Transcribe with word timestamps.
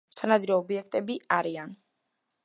სანადირო 0.19 0.55
ობიექტები 0.61 1.17
არიან. 1.39 1.77